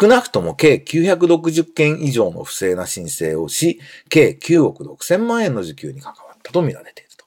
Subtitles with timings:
[0.00, 7.24] 少なくとも計960件以上の不正な申請をし、計9億6千万円の受給に関わったと見られていると。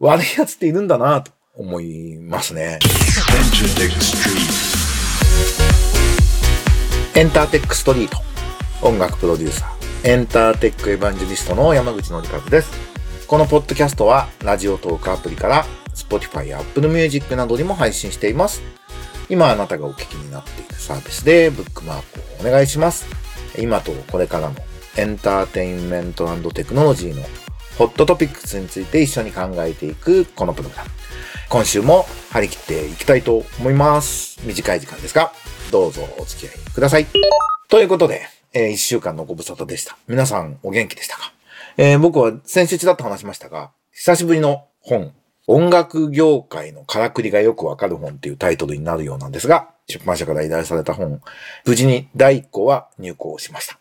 [0.00, 2.80] 悪い奴っているんだなと思いますね。
[7.14, 8.18] エンターテックストリート。
[8.82, 10.10] 音楽プロデューサー。
[10.10, 12.72] エンターテックエヴァンジェリストの山口のりかずです。
[13.28, 15.64] このポッドキャストは、ラジオトークアプリから、
[15.94, 18.60] Spotify や Apple Music などにも配信しています。
[19.28, 23.06] 今あなたがお聞きになっているサービスでブックマークをお願いします。
[23.58, 24.56] 今とこれからの
[24.96, 27.22] エンターテインメントテクノロジーの
[27.78, 30.90] ホットトピックスについて一緒に考えていくこのプログラム。
[31.48, 34.40] 今週も張り切っていきたいと思います。
[34.44, 35.32] 短い時間ですが、
[35.70, 37.06] どうぞお付き合いください。
[37.68, 39.96] ということで、えー、一週間のご無沙汰でした。
[40.08, 41.32] 皆さんお元気でしたか？
[41.76, 45.12] えー、僕は先週ちらっと話しましたが、久しぶりの本、
[45.46, 51.20] 音楽業界のからくりがよくわかる本っていうタイトルになるようなんですが、出版社から依頼された本、
[51.64, 53.78] 無事に第1項は入稿しました。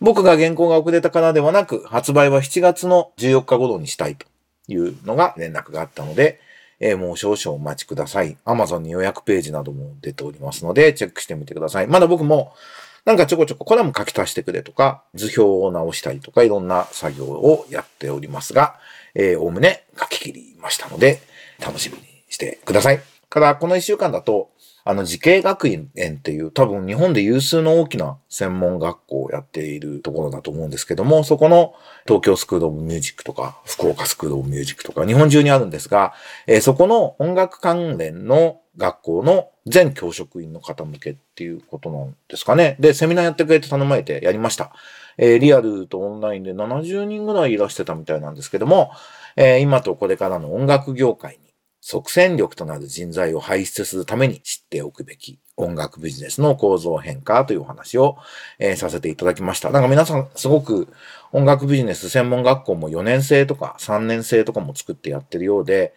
[0.00, 4.26] 僕が原稿が遅れたからではなく、発売は7月の14日頃にしたいと
[4.68, 6.40] いうのが連絡があったので、
[6.80, 8.36] えー、もう少々お待ちください。
[8.46, 11.86] Amazon に予約ページなども出ておりますので、チェックしてみてください。
[11.86, 12.54] まだ僕も、
[13.04, 18.76] なんかちょこちょこ、これも書き足してくれとか、図表を直したりとか、いろんな作業をやっておりますが、
[19.14, 21.20] え、おおむね書き切りましたので、
[21.60, 23.00] 楽しみにしてください。
[23.28, 24.50] から、この一週間だと、
[24.84, 31.74] あの、慈恵学園っていう多分日本で有数の大きな専門学校をやっているところだと思うんですけども、そこの
[32.06, 36.14] 東京スクールオブミュージックとか、福岡スクールオブミュージックとか、日本中にあるんですが、
[36.46, 42.76] えー、そこの音楽関連の学校の全教職員の方向けっていうことなんですかね。
[42.80, 44.72] で、セミナーやってくれて頼まれてやりました。
[45.18, 48.90] えー、リアルとオンラインで70人ぐらいいらしてたみたいなんですけども、
[49.36, 51.50] えー、今とこれからの音楽業界に
[51.82, 58.16] 即戦力となる人材を輩出するために知っておくべき音楽ビジネスの構造変化というお話を、
[58.58, 59.70] えー、させていただきました。
[59.70, 60.88] なんか皆さんすごく
[61.32, 65.92] 音楽ビジネス専門学校も4年生とか3年生とかも作ってやってるようで、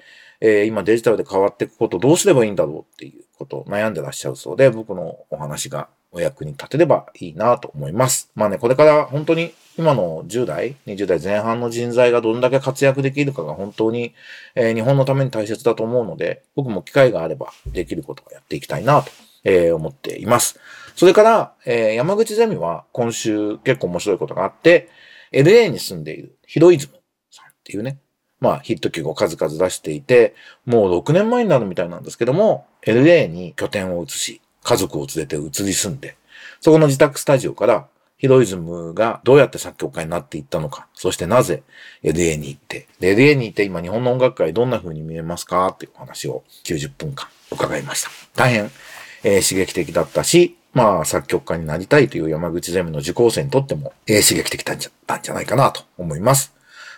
[0.45, 8.29] えー、今デジタルで変わっていくことどうすればいいんだろうっていうことを悩んでらっしゃるそうで、僕のお話がお役に立てればいいなと思います。
[8.35, 14.13] まあね、これから本当に今の10代、20代前半の人材がどんだけ活躍できるかが本当に、
[14.53, 19.11] えー、日本のために大切だと思うので、僕も機会があればできることをやっていきたいなと、
[19.45, 20.59] えー、思っています。
[20.97, 24.89] それから、えー、山口ゼミは今週結構面白いことがあって、
[25.31, 26.99] LA に住んでいるヒロイズム
[27.31, 27.97] さんっていうね、
[28.43, 36.17] まあヒット曲を数々出していて、もう6年前になるみたいなんですけども、LA に拠点を移し、家族を連れて移り住んで、
[36.59, 37.87] そこの自宅スタジオから
[38.17, 41.63] ヒロイズムがどうやって作曲家になっていったのか、そしてなぜ
[42.03, 48.09] LA に行って、LA に行って今日本の音楽界どんな風に見えますかっていう話を90分間伺いました。
[48.35, 48.71] 大変、
[49.23, 54.77] えー、刺激的だったし、まあ作曲家になりたいという山口ゼミの受講生にとっても、えー、刺激的だっ
[55.07, 56.53] たんじゃないかなと思います。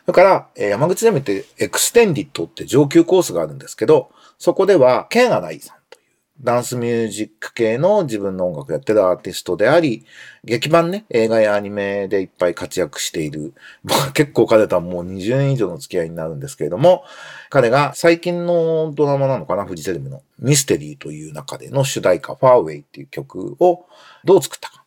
[0.05, 6.05] だから、山口ゼミって extended って上級コースがあるんですけど、そこでは、ケンアライさんという
[6.41, 10.05] ダンスミュージック系の自分の音楽やってるアーティストであり、
[10.43, 13.53] 劇版ね、映画やアニメでいっぱい活躍している。
[13.83, 17.03] 僕は結構彼とはもう20年以上の付き合いになるんですけれども、
[17.49, 23.85] 彼が最近のドラマなのかな、フジテレビのミステリーという中での主題歌、ファーウェイっていう曲を
[24.23, 24.83] どう作ったか。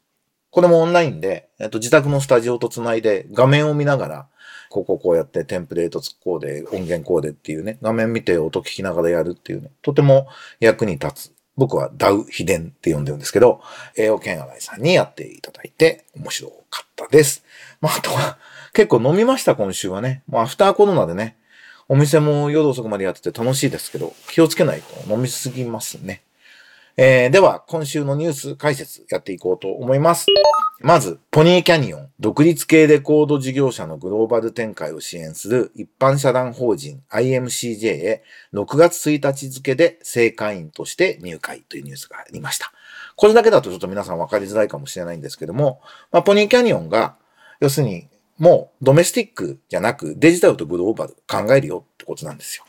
[0.51, 4.27] これもオンラインで、えっと、自宅のスタジオとつないで画面を見ながら、
[4.69, 10.29] こここうやってテンプレートこうで、音源こうでっていうね、画面見て音聞きながらやるっていうね、とても
[10.61, 13.61] 役に立つ僕はダウ秘伝って呼んでるんですけど、
[13.97, 17.45] 栄養健洗いさんにやっていただいて面白かったです。
[17.81, 18.39] まあ、あとは
[18.73, 20.23] 結構飲みました今週はね。
[20.29, 21.37] まあ、アフターコロナでね、
[21.89, 26.23] お店も夜遅くまでやってて楽しいですけど、気をつけないと飲みすぎますね。
[27.01, 30.27] えー、では、今週のニュース解説やっていこうと思います。
[30.81, 42.73] まず、ポニーキャニオン、独立系レコード事業者のグローバル展開を支援する一般社団法人 IMCJ へ6月1日付で正会員として入会というニュースがありました。
[43.15, 45.81] これだけだとちょっと皆さん分かりづらいかもしれないんですけども、
[46.11, 47.15] まあ、ポニーキャニオンが、
[47.61, 48.09] 要するに
[48.39, 52.65] もうドメスティックじゃなくデジタルとグローバル考えるよってことなんですよ。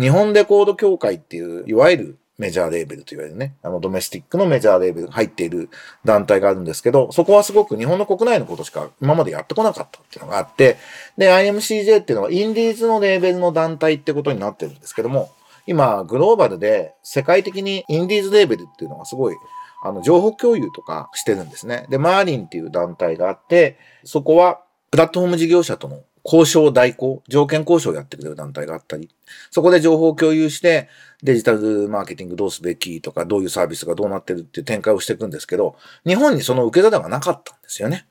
[0.00, 5.70] 日本レコード協会っていう、いわゆるメジャーレーベルと言われるね、あのドメスティックのメジャーレーベル入っている
[6.04, 10.76] 団体があるんですけど、そこはすごく日本の国内のことしか今までやってこなかったっていうのがあって、
[11.16, 15.30] で、IMCJ っていうのはインディーズのレーベルの団体ってことになってるんですけども、
[15.68, 19.36] 今、グローバルで世界的にインディーズレーベルっていうのがすごい、
[19.84, 21.86] あの、情報共有とかしてるんですね。
[21.90, 29.10] で、マーリンっていう団体があって、そこはプラットフォーム事業者との交渉代行、条件交渉をやってくれる団体があったり、
[29.50, 30.88] そこで情報を共有して、
[31.22, 35.76] デジタルマーケティングどうすべきとか、どういうサービスがどうなってるっていう展開をしていくんですけど、
[36.06, 38.06] 日本にその受け皿がなかったんですよね。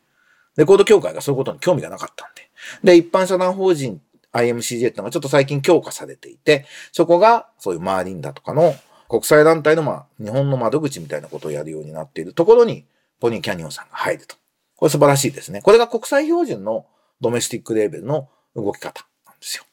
[0.58, 2.50] レコード協会がそういうことに興味がなかったんで。
[2.84, 4.02] で、一般社団法人
[4.34, 8.76] IMCJ ってのがちょっと最近強化されていて、そこがそういうマーリンだとかの
[9.10, 12.86] 国際団体のまあ、日本の窓口みたいなことをやるようになっているところに、
[13.20, 14.36] ポニーキャニオンさんが入ると。
[14.78, 15.62] これ素晴らしいですね。
[15.62, 16.86] これが国際標準の
[17.22, 19.64] ドメスティックレーベルの動き方なんですよ。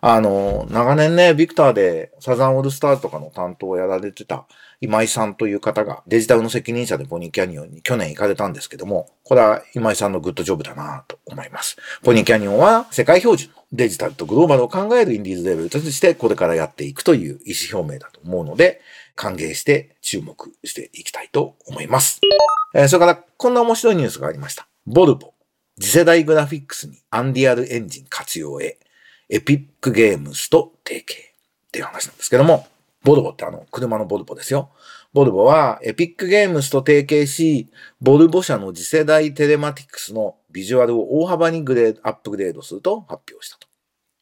[0.00, 4.46] あの、長年ね、ビクターでサザンオールスターズとかの担当をやられてた
[4.80, 11.76] 今井さんという方がデジタルの責任者でポニーキャニオンに去年行かれたんですけども、これは今井さんのグッドジョブだなと思います。
[12.02, 18.80] ポニーキャニオンは世界標準のデジタルとグローバルを考えるインディーズレベルとしてこれからやっていくという意思表明だと思うので、
[19.14, 22.20] 歓迎して注目していきたいと思います。
[22.74, 24.68] えー、それからこんな面白いニュースがありました。
[24.86, 25.35] ボルボ。
[25.78, 28.78] 次世代グラフィックスにアンディアルエンジン活用へ、
[29.28, 31.34] エピックゲームスと提携
[31.68, 32.66] っていう話なんですけども、
[33.04, 34.70] ボルボってあの、車のボルボですよ。
[35.12, 37.68] ボルボはエピックゲームスと提携し、
[38.00, 43.68] ボルボ社の次世代テレマティクスのビジュアルを大幅にグレード、アップグレードすると発表したと。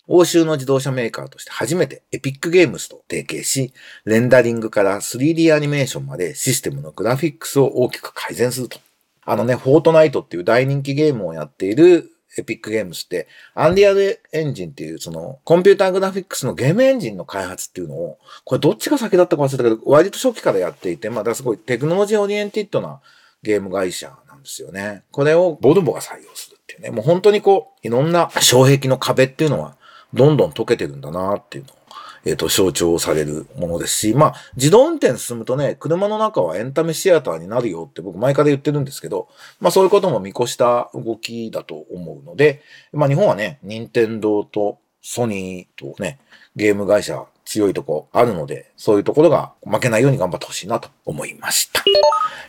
[0.07, 3.73] 欧州の自動車メーカーとして初めてエピックゲームスと提携し、
[4.05, 8.79] レンダリングから 3D アニメーションまでシステムのグラフィックスを大きく改善すると。
[9.25, 23.01] あのね、フォートナイトっていう大人気ゲームをやっているエピックゲームスって、アンリアルエンジンっていう、その、コンピューターグラフィックスのゲームエンジンの開発っていうのを、これどっちが先だったか忘れたけど、割と初期からやっていて、ま、だすごい technology oriented な
[23.43, 25.05] ゲーム会社なんですよね。
[25.11, 29.77] これをボルボが採用するっていうね、もう本当にこう、いろんな障壁の壁っていうのは、
[30.13, 31.77] どんどん解けてるんだなっていうのを
[32.25, 39.29] えっ、ー、と、象徴されるものですし、まあ、自動運転進むとね、車の中はエンタメシアターになるよって僕前から言ってるんですけど、
[39.61, 42.63] まあそういうことも見越した動きだと思うので、
[42.93, 46.19] まあ日本はね、任天堂とソニーとね、
[46.57, 51.85] ゲーム会社強いとこあるので、そういうところが負けないように頑張ってほしいなと思いました。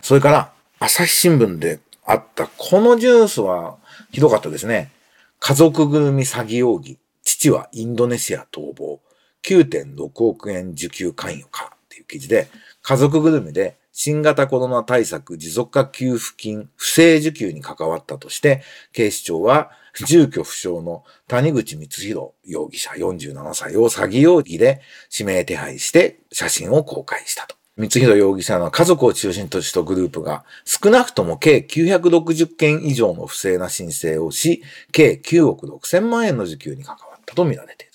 [0.01, 3.77] それから、朝日新聞であったこのニュースは
[4.11, 4.91] ひどかったですね。
[5.39, 6.97] 家族ぐるみ詐欺容疑。
[7.23, 8.99] 父はインドネシア逃亡。
[9.45, 12.47] 9.6億円受給関与かっていう記事で、
[12.81, 19.71] 家族ぐるみで新型コロナ対策持続化給付金不正受給に関わったとして、警視庁は
[20.05, 24.81] 住居不詳の谷口光弘容疑者47歳を詐欺容疑で
[25.11, 27.55] 指名手配して写真を公開したと。
[27.77, 37.94] 光弘容疑者の家族を中心としたグループが少なくとも計960件以上の不正な申請をし、計9億6千万円の受給に関わったとみられている。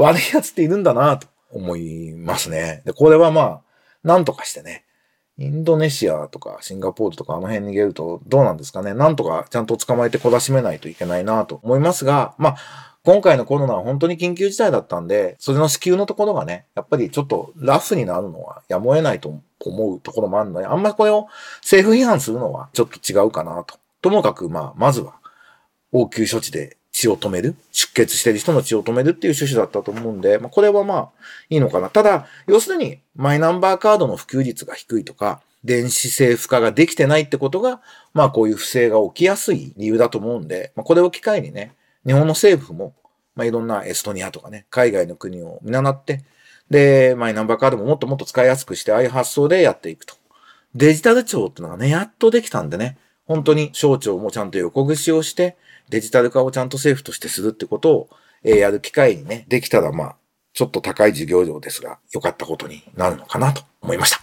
[0.00, 2.82] 悪い奴っているんだなと思いますね。
[2.86, 3.60] で、これはまあ、
[4.02, 4.84] なんとかしてね、
[5.36, 8.94] インドネシアとかシンガポールとかあの辺逃げるとどうなんですかね。
[8.94, 12.56] なんとかちゃんと捕まえて懲らしめないといけないなと思いますが、まあ、
[13.04, 21.28] 今回のコロナは本当に緊急事態だったんで、それの支給のところがね、やっぱりちょっとラフになるのはやむを得ないと思うところもあるので、あんまりこれを
[21.62, 23.78] 政府批判するのはちょっと違うかなと。
[24.02, 25.14] ともかく、まあ、まずは
[25.92, 31.08] 応急処置で血を止める、出血してる人の血を止めるっていう趣旨だったと思うんで、まあ、これはまあ、
[31.48, 31.88] いいのかな。
[31.88, 37.80] ただ、要するに、マイナンバーカードの普及率が低いとか、電子政府化ができてないってことが、
[38.14, 41.74] まあこういう不正が起きやすい理由だと思うんで、まあこれを機会にね、
[42.06, 42.94] 日本の政府も、
[43.34, 46.24] まあいろんなエストニアとかね、海外の国を見習って、
[46.70, 50.14] で、マイナンバーカードももっともっと使いやすくして、ああいう発想でやっていくと。
[50.74, 55.56] デジタル庁ってのがね、やっとできたんでね、本当に省庁もちゃんと横串をして、
[55.90, 58.10] デジタル化をちゃんと政府としてするってことを、
[58.42, 60.16] えー、やる機会にね、できたらまあ、
[60.52, 64.20] ちょっと高い授業料ですが、良かったことになるのかなと思いました。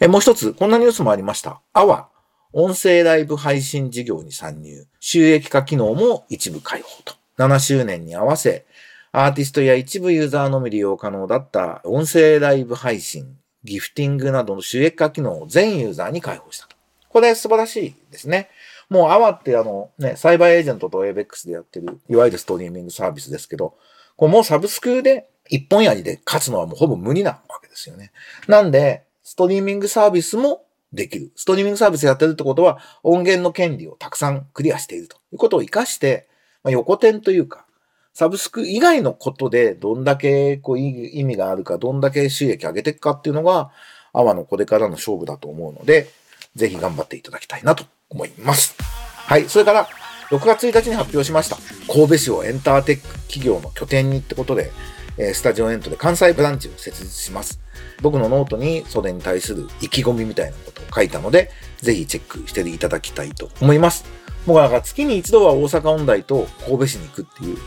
[0.00, 1.60] えー、もう一つ、こんなニュースもありました。
[1.72, 2.08] アワ、
[2.52, 7.14] 音声ライブ配信事業に参入、収益化機能も一部開放と。
[7.38, 8.66] 7周年に合わせ、
[9.12, 16.76] アーティストや一部ユーザーのみ利用可能だった音声ライブ配信、ギフティングなどの収益化機能を全ユーザーに開放したと。
[17.08, 18.48] これ素晴らしいですね。
[18.92, 23.74] もうアワってあのね、サイバーエージェントと ABEX でやってる、いわゆるストリーミングサービスですけど、
[24.16, 28.12] こうもうサブスクで一本やりで勝つのはもうほぼ無理なわけですよね。
[28.46, 31.32] なんで、ストリーミングサービスもできる。
[31.36, 36.28] ストリーミングサービスやってるってことは、音源の権利をたくさんクリアしているということを活かして、
[36.62, 37.66] まあ、横転というか、
[38.14, 43.70] サブスク以外のことでどんだけこう意味があるか、どんだけ収益上げていくかっていうのが、
[44.12, 46.10] アワのこれからの勝負だと思うので、
[46.54, 48.76] ぜひ頑張っていただきたいなと思います。
[48.78, 49.48] はい。
[49.48, 49.88] それから、
[50.30, 51.56] 6月1日に発表しました。
[51.92, 54.70] 神戸市をエンターテック企業の拠点にってことで、
[55.18, 57.60] えスタジオアントレで関西ブランチを設立します。
[58.00, 64.04] 僕のノートにそれに対する意気込みみたいなことを書いたので、ぜひチェックしていただきたいと思います。
[64.46, 67.58] もうなんか月に一度は大阪音大と神戸市に行くっていう、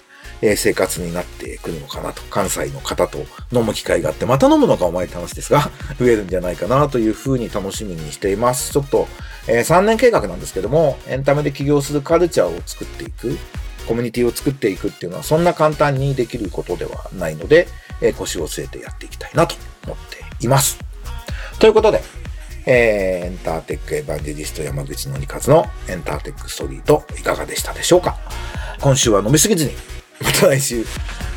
[0.42, 2.22] え生活になってくるのかなと。
[2.30, 8.72] 関西の方と飲む機会があって、また飲むのかお前って話ですが、 増えるんじゃないかなというふうに楽しみにしています。
[8.74, 9.08] ちょっと、
[9.48, 13.38] え3年計画なんですけども、エンタメで起業するカルチャーを作っていく、
[13.88, 17.68] コミュニティを作っていくっていうのは、そんな簡単にできることではないので、
[18.02, 20.78] え腰を据えてやっていきたいなと思っています。
[21.60, 22.04] ということで、
[22.66, 28.18] えーエンターテックエヴァンジェリスト山口のりかずのエンターテックストリートいかがでしたでしょうか？
[28.82, 29.72] 今週は飲みすぎずに、
[30.22, 30.86] また来週、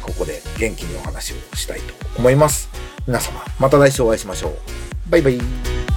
[0.03, 2.69] ここで元気にお話をしたいと思います。
[3.07, 4.53] 皆様、また来週お会いしましょう。
[5.11, 5.88] バイバイ。